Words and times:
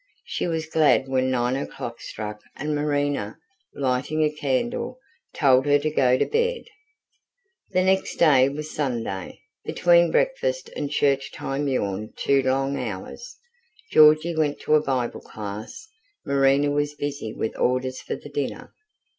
She 0.25 0.47
was 0.47 0.65
glad 0.65 1.07
when 1.07 1.29
nine 1.29 1.55
o'clock 1.55 2.01
struck 2.01 2.41
and 2.55 2.73
Marina, 2.73 3.37
lighting 3.75 4.23
a 4.23 4.31
candle, 4.31 4.97
told 5.35 5.67
her 5.67 5.77
to 5.77 5.91
go 5.91 6.17
to 6.17 6.25
bed. 6.25 6.63
The 7.69 7.83
next 7.83 8.15
day 8.15 8.49
was 8.49 8.73
Sunday. 8.73 9.41
Between 9.63 10.09
breakfast 10.09 10.71
and 10.75 10.89
church 10.89 11.31
time 11.31 11.67
yawned 11.67 12.17
two 12.17 12.41
long 12.41 12.79
hours. 12.79 13.37
Georgy 13.91 14.35
went 14.35 14.59
to 14.61 14.73
a 14.73 14.81
Bible 14.81 15.21
class; 15.21 15.89
Marina 16.25 16.71
was 16.71 16.95
busy 16.95 17.31
with 17.31 17.55
orders 17.55 18.01
for 18.01 18.15
the 18.15 18.29
dinner. 18.29 18.73